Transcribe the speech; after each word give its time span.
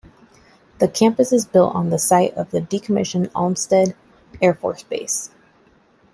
The 0.79 0.87
campus 0.87 1.31
is 1.31 1.45
built 1.45 1.75
on 1.75 1.91
the 1.91 1.99
site 1.99 2.33
of 2.33 2.49
the 2.49 2.59
decommissioned 2.59 3.29
Olmsted 3.35 3.95
Air 4.41 4.55
Force 4.55 4.81
Base. 4.81 5.29